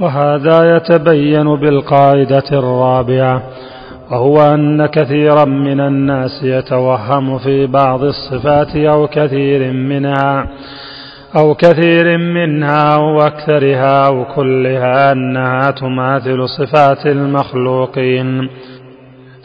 [0.00, 3.42] وهذا يتبين بالقاعدة الرابعة
[4.10, 10.46] وهو أن كثيرا من الناس يتوهم في بعض الصفات أو كثير منها
[11.36, 18.48] أو كثير منها أو أكثرها أو كلها أنها تماثل صفات المخلوقين.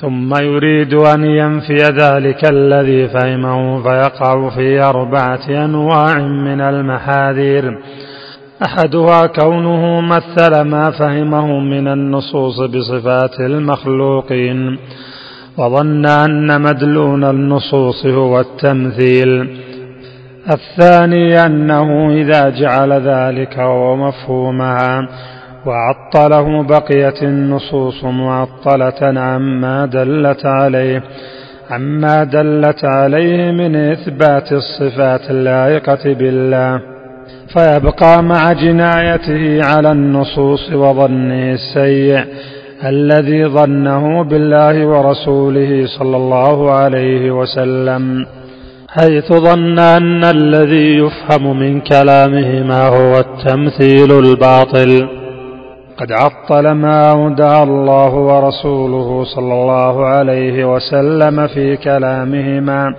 [0.00, 7.78] ثم يريد أن ينفي ذلك الذي فهمه فيقع في أربعة أنواع من المحاذير.
[8.64, 14.78] أحدها كونه مثل ما فهمه من النصوص بصفات المخلوقين
[15.58, 19.58] وظن أن مدلول النصوص هو التمثيل.
[20.52, 25.08] الثاني أنه إذا جعل ذلك هو مفهومها
[25.66, 31.02] وعطله بقيت النصوص معطلة عما دلت عليه.
[31.70, 36.91] عما دلت عليه من إثبات الصفات اللائقة بالله.
[37.56, 42.24] فيبقى مع جنايته على النصوص وظنه السيء
[42.84, 48.26] الذي ظنه بالله ورسوله صلى الله عليه وسلم
[48.88, 55.08] حيث ظن أن الذي يفهم من كلامهما هو التمثيل الباطل.
[55.96, 62.94] قد عطل ما أودع الله ورسوله صلى الله عليه وسلم في كلامهما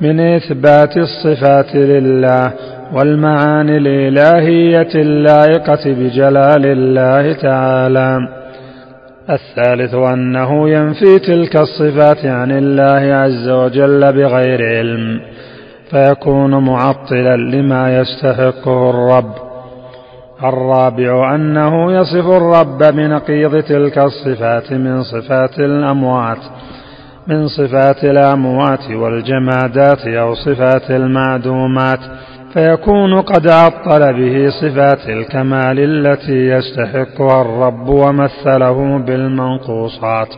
[0.00, 2.52] من إثبات الصفات لله
[2.92, 8.18] والمعاني الإلهية اللائقة بجلال الله تعالى.
[9.30, 15.20] الثالث أنه ينفي تلك الصفات عن الله عز وجل بغير علم
[15.90, 19.34] فيكون معطلا لما يستحقه الرب.
[20.44, 26.38] الرابع أنه يصف الرب بنقيض تلك الصفات من صفات الأموات
[27.26, 31.98] من صفات الأموات والجمادات أو صفات المعدومات.
[32.54, 40.28] فيكون قد عطل به صفات الكمال التي يستحقها الرب ومثله بالمنقوصات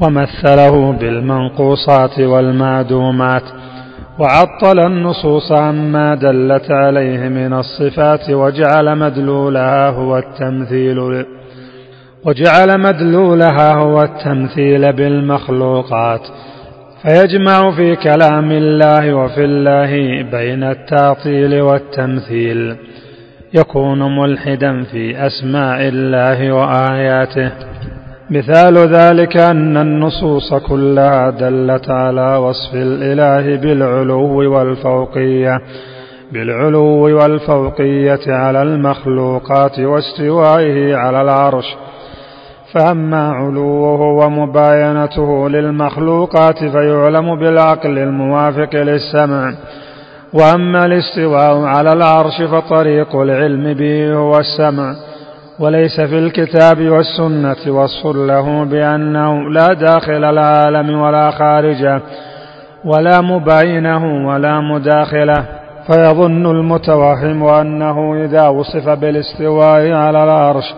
[0.00, 3.42] ومثله بالمنقوصات والمعدومات
[4.18, 11.24] وعطل النصوص عما دلت عليه من الصفات وجعل مدلولها هو التمثيل
[12.24, 16.20] وجعل مدلولها هو التمثيل بالمخلوقات.
[17.02, 22.76] فيجمع في كلام الله وفي الله بين التعطيل والتمثيل.
[23.54, 27.52] يكون ملحدا في أسماء الله وآياته.
[28.30, 35.60] مثال ذلك أن النصوص كلها دلت على وصف الإله بالعلو والفوقية.
[36.32, 41.76] بالعلو والفوقية على المخلوقات واستوائه على العرش.
[42.74, 49.54] فأما علوه ومباينته للمخلوقات فيعلم بالعقل الموافق للسمع.
[50.32, 54.94] وأما الاستواء على العرش فطريق العلم به هو السمع.
[55.58, 62.00] وليس في الكتاب والسنة وصف له بأنه لا داخل العالم ولا خارجه
[62.84, 65.44] ولا مباينه ولا مداخلة.
[65.86, 70.74] فيظن المتوهم أنه إذا وصف بالاستواء على العرش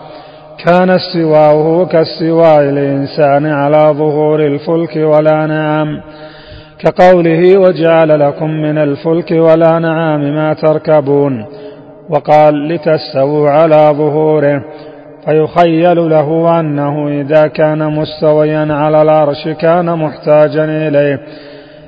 [0.59, 6.01] كان استواؤه كاستواء الإنسان على ظهور الفلك والأنعام
[6.79, 11.47] كقوله وجعل لكم من الفلك والأنعام ما تركبون.
[12.11, 14.62] وقال لتستووا على ظهوره.
[15.25, 21.21] فيخيل له أنه إذا كان مستويا على العرش كان محتاجا إليه.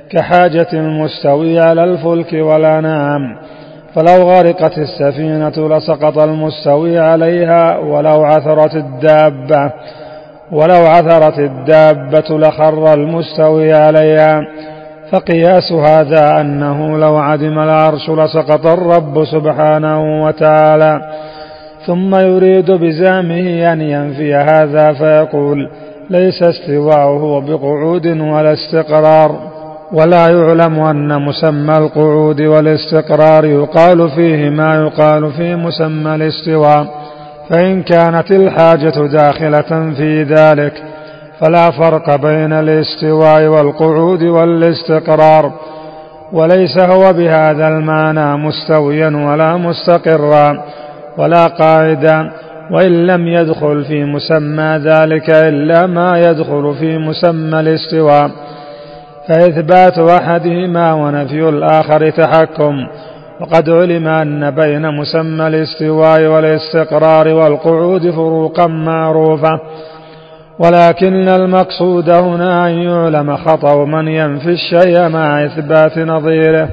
[0.09, 3.21] كحاجة المستوي على الفلك والأنعام
[3.95, 9.71] فلو غرقت السفينة لسقط المستوي عليها ولو عثرت الدابة
[10.51, 14.41] ولو عثرت الدابة لخر المستوي عليها
[15.11, 21.01] فقياس هذا أنه لو عدم العرش لسقط الرب سبحانه وتعالى.
[21.85, 25.69] ثم يريد بزامه أن ينفي هذا فيقول
[26.09, 29.54] ليس استواؤه بقعود ولا استقرار.
[29.91, 36.87] ولا يعلم أن مسمى القعود والاستقرار يقال فيه ما يقال في مسمى الاستواء
[37.49, 40.83] فإن كانت الحاجة داخلة في ذلك
[41.39, 45.51] فلا فرق بين الاستواء والقعود والاستقرار
[46.33, 50.63] وليس هو بهذا المعنى مستويا ولا مستقرا
[51.17, 52.31] ولا قاعدا
[52.71, 58.31] وإن لم يدخل في مسمى ذلك إلا ما يدخل في مسمى الاستواء.
[59.27, 62.87] فإثبات أحدهما ونفي الآخر تحكم.
[63.41, 69.59] وقد علم أن بين مسمى الاستواء والاستقرار والقعود فروقا معروفة.
[70.59, 76.69] ولكن المقصود هنا أن يعلم خطأ من ينفي الشيء مع إثبات نظيره.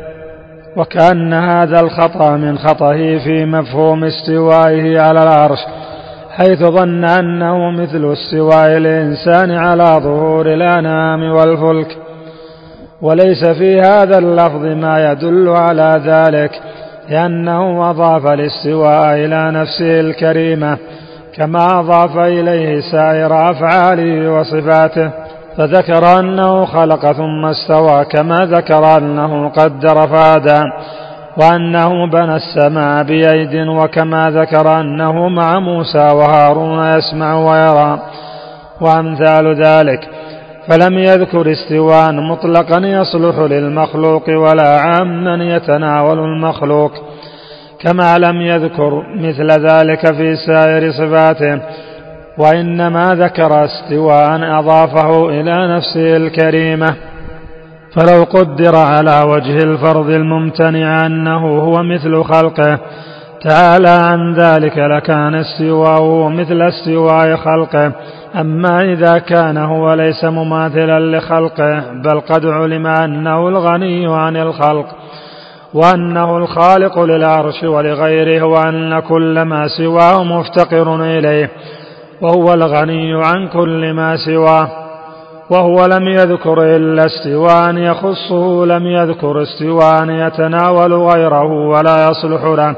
[0.76, 5.58] وكأن هذا الخطأ من خطئه في مفهوم استوائه على العرش
[6.30, 11.96] حيث ظن أنه مثل استواء الإنسان على ظهور الأنام والفلك.
[13.02, 16.60] وليس في هذا اللفظ ما يدل على ذلك
[17.08, 20.78] لأنه أضاف الاستواء إلى نفسه الكريمة
[21.36, 25.10] كما أضاف إليه سائر أفعاله وصفاته
[25.56, 30.62] فذكر أنه خلق ثم استوى كما ذكر أنه قدر فهدى
[31.36, 37.98] وأنه بنى السماء بأيد وكما ذكر أنه مع موسى وهارون يسمع ويرى
[38.80, 40.08] وأمثال ذلك.
[40.68, 46.92] فلم يذكر استواء مطلقا يصلح للمخلوق ولا عاما يتناول المخلوق
[47.80, 51.60] كما لم يذكر مثل ذلك في سائر صفاته
[52.38, 56.94] وإنما ذكر استواء أضافه إلى نفسه الكريمة.
[57.96, 62.78] فلو قدر على وجه الفرض الممتنع أنه هو مثل خلقه
[63.48, 67.92] تعالى عن ذلك لكان استواءه مثل استواء خلقه.
[68.40, 74.86] أما إذا كان هو ليس مماثلا لخلقه بل قد علم أنه الغني عن الخلق
[75.74, 81.50] وأنه الخالق للعرش ولغيره وأن كل ما سواه مفتقر إليه
[82.20, 84.68] وهو الغني عن كل ما سواه
[85.50, 92.76] وهو لم يذكر إلا استواء يخصه لم يذكر استواء يتناول غيره ولا يصلح له.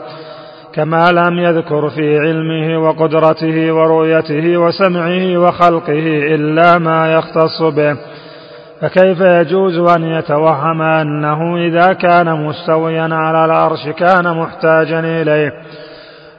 [0.75, 7.97] كما لم يذكر في علمه وقدرته ورؤيته وسمعه وخلقه إلا ما يختص به.
[8.81, 15.51] فكيف يجوز أن يتوهم أنه إذا كان مستويا على العرش كان محتاجا إليه؟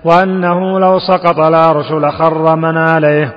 [0.04, 3.34] وأنه لو سقط العرش لخر من عليه.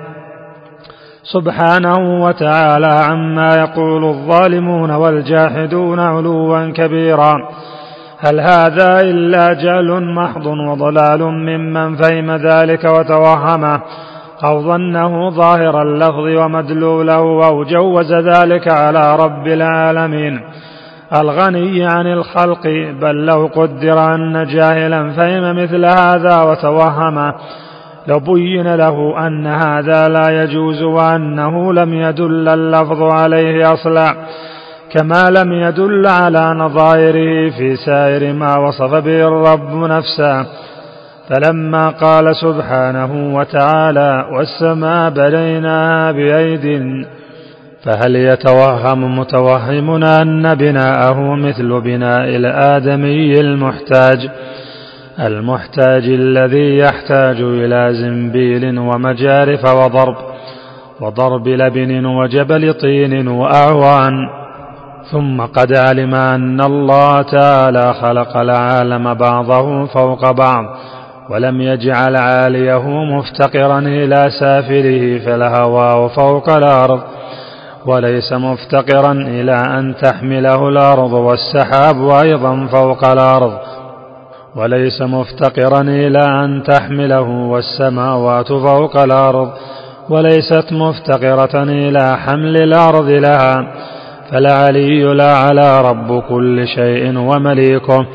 [1.22, 7.48] سبحانه وتعالى عما يقول الظالمون والجاحدون علوا كبيرا.
[8.20, 13.80] هل هذا إلا جهل محض وضلال ممن فهم ذلك وتوهمه
[14.44, 20.40] أو ظنه ظاهر اللفظ ومدلوله أو جوز ذلك على رب العالمين.
[21.16, 22.66] الغني عن الخلق
[23.00, 27.34] بل لو قدر أن جاهلا فهم مثل هذا وتوهمه
[28.06, 34.14] لو بين له أن هذا لا يجوز وأنه لم يدل اللفظ عليه أصلا.
[34.92, 40.46] كما لم يدل على نظائره في سائر ما وصف به الرب نفسه.
[41.28, 46.82] فلما قال سبحانه وتعالى والسماء بنيناها بأيد
[47.84, 54.30] فهل يتوهم متوهمنا أن بناءه مثل بناء الآدمي المحتاج؟
[55.20, 60.16] المحتاج الذي يحتاج إلى زنبيل ومجارف وضرب
[61.00, 64.37] وضرب لبن وجبل طين وأعوان.
[65.10, 70.64] ثم قد علم أن الله تعالى خلق العالم بعضه فوق بعض
[71.30, 77.00] ولم يجعل عاليه مفتقرا إلى سافله فالهواء فوق الأرض
[77.86, 83.52] وليس مفتقرا إلى أن تحمله الأرض والسحاب أيضا فوق الأرض
[84.56, 89.50] وليس مفتقرا إلى أن تحمله والسماوات فوق الأرض
[90.10, 93.68] وليست مفتقرة إلى حمل الأرض لها.
[94.32, 98.06] فالعلي لا على رب كل شيء ومليكه.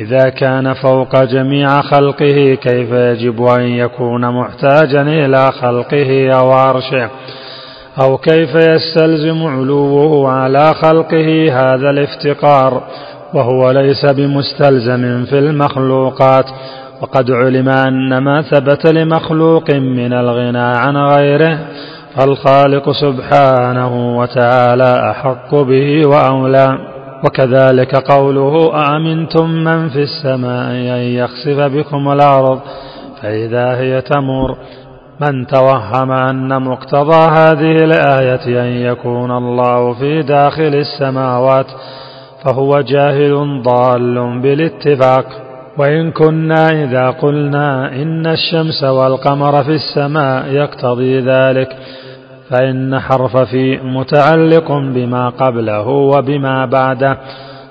[0.00, 7.08] إذا كان فوق جميع خلقه كيف يجب أن يكون محتاجا إلى خلقه أو عرشه؟
[8.02, 12.82] أو كيف يستلزم علوه على خلقه هذا الافتقار؟
[13.34, 16.44] وهو ليس بمستلزم في المخلوقات.
[17.02, 21.58] وقد علم أن ما ثبت لمخلوق من الغنى عن غيره
[22.16, 26.78] فالخالق سبحانه وتعالى أحق به وأولى
[27.24, 32.60] وكذلك قوله أأمنتم من في السماء أن يخسف بكم الأرض؟
[33.22, 34.56] فإذا هي تمر
[35.20, 41.66] من توهم أن مقتضى هذه الآية أن يكون الله في داخل السماوات
[42.44, 45.24] فهو جاهل ضال بالاتفاق.
[45.78, 51.76] وإن كنا إذا قلنا إن الشمس والقمر في السماء يقتضي ذلك
[52.50, 57.18] فإن حرف في متعلق بما قبله وبما بعده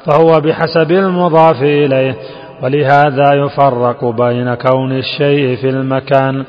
[0.05, 2.15] فهو بحسب المضاف إليه
[2.63, 6.45] ولهذا يفرق بين كون الشيء في المكان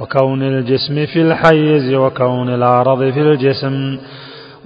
[0.00, 3.98] وكون الجسم في الحيز وكون العرض في الجسم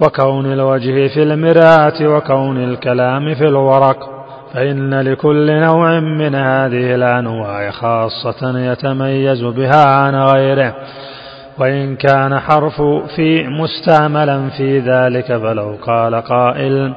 [0.01, 4.16] وكون الوجه في المراة وكون الكلام في الورق.
[4.53, 10.75] فإن لكل نوع من هذه الأنواع خاصة يتميز بها عن غيره
[11.57, 12.81] وإن كان حرف
[13.15, 16.95] في مستعملا في ذلك فلو قال قائل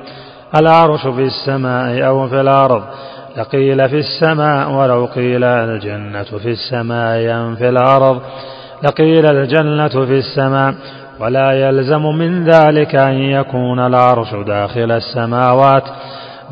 [0.60, 2.82] العرش في السماء أو في الأرض
[3.36, 8.22] لقيل في السماء ولو قيل الجنة في السماء أم في الأرض
[8.82, 10.74] لقيل الجنة في السماء
[11.20, 15.82] ولا يلزم من ذلك أن يكون العرش داخل السماوات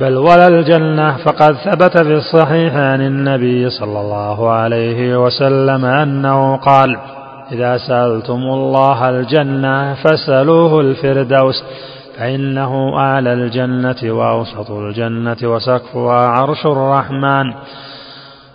[0.01, 6.97] بل ولا الجنة فقد ثبت في الصحيح عن النبي صلى الله عليه وسلم أنه قال
[7.53, 11.65] إذا سألتم الله الجنة فاسألوه الفردوس
[12.19, 17.55] فإنه أعلى الجنة وأوسط الجنة وسقفها عرش الرحمن.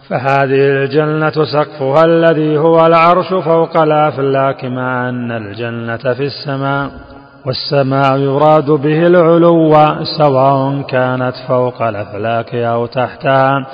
[0.10, 6.92] فهذه الجنة سقفها الذي هو العرش فوق الأفلاك مع أن الجنة في السماء.
[7.46, 9.76] والسماء يراد به العلو
[10.18, 13.66] سواء كانت فوق الأفلاك أو تحتها.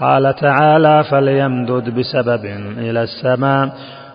[0.00, 2.44] قال تعالى فليمدد بسبب
[2.78, 3.68] إلى السماء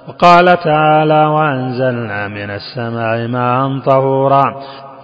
[0.07, 4.43] وقال تعالى وأنزلنا من السماء ماء طهورا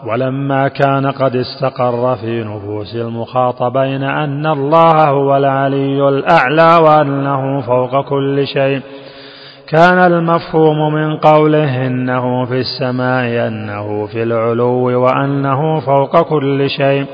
[0.05, 8.47] ولما كان قد استقر في نفوس المخاطبين أن الله هو العلي الأعلى وأنه فوق كل
[8.47, 8.81] شيء.
[9.69, 17.05] كان المفهوم من قوله إنه في السماء أنه في العلو وأنه فوق كل شيء.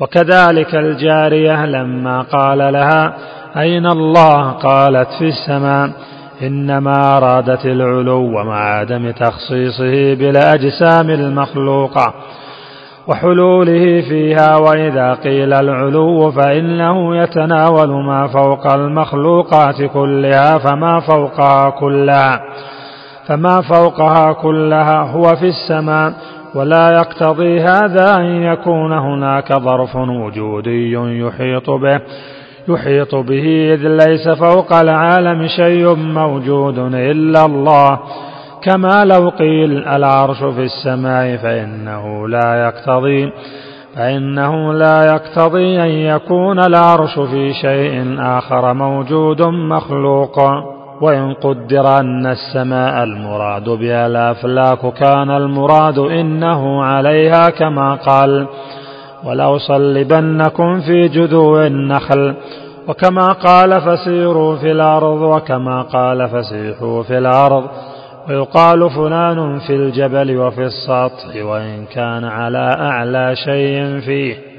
[0.00, 3.14] وكذلك الجارية لما قال لها
[3.56, 5.90] أين الله؟ قالت في السماء.
[6.42, 12.14] إنما أرادت العلو مع عدم تخصيصه بالأجسام المخلوقة.
[13.08, 22.40] وحلوله فيها وإذا قيل العلو فإنه يتناول ما فوق المخلوقات كلها فما فوقها كلها
[23.26, 26.12] فما فوقها كلها هو في السماء
[26.54, 32.00] ولا يقتضي هذا أن يكون هناك ظرف وجودي يحيط به
[32.68, 37.98] يحيط به إذ ليس فوق العالم شيء موجود إلا الله
[38.64, 43.32] كما لو قيل العرش في السماء فإنه لا يقتضي
[43.96, 50.38] فإنه لا يقتضي أن يكون العرش في شيء آخر موجود مخلوق.
[51.00, 58.46] وإن قدر أن السماء المراد بها الأفلاك كان المراد إنه عليها كما قال
[59.24, 62.34] ولأصلبنكم في جذوع النخل.
[62.88, 67.64] وكما قال فسيروا في الأرض وكما قال فسيحوا في الأرض.
[68.28, 74.51] ويقال فلان في الجبل وفي السطح وإن كان على أعلى شيء فيه.